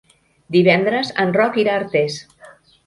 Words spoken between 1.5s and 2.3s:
irà a Artés.